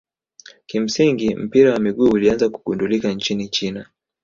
kimsingi 0.67 1.35
mpira 1.35 1.73
wa 1.73 1.79
miguu 1.79 2.09
ulianza 2.09 2.49
kugundulika 2.49 3.11
nchini 3.11 3.49
china 3.49 3.89